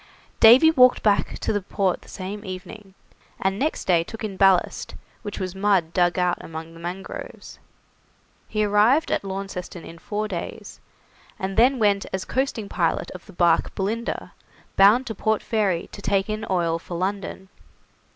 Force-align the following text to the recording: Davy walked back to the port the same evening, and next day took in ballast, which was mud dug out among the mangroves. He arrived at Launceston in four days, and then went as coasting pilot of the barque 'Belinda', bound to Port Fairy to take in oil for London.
Davy 0.39 0.71
walked 0.71 1.03
back 1.03 1.37
to 1.37 1.53
the 1.53 1.61
port 1.61 2.01
the 2.01 2.07
same 2.07 2.43
evening, 2.43 2.95
and 3.39 3.59
next 3.59 3.85
day 3.85 4.03
took 4.03 4.23
in 4.23 4.35
ballast, 4.35 4.95
which 5.21 5.39
was 5.39 5.53
mud 5.53 5.93
dug 5.93 6.17
out 6.17 6.39
among 6.41 6.73
the 6.73 6.79
mangroves. 6.79 7.59
He 8.47 8.63
arrived 8.63 9.11
at 9.11 9.23
Launceston 9.23 9.83
in 9.85 9.99
four 9.99 10.27
days, 10.27 10.79
and 11.37 11.55
then 11.55 11.77
went 11.77 12.07
as 12.11 12.25
coasting 12.25 12.67
pilot 12.67 13.11
of 13.11 13.27
the 13.27 13.33
barque 13.33 13.75
'Belinda', 13.75 14.33
bound 14.75 15.05
to 15.05 15.13
Port 15.13 15.43
Fairy 15.43 15.87
to 15.91 16.01
take 16.01 16.31
in 16.31 16.47
oil 16.49 16.79
for 16.79 16.97
London. 16.97 17.49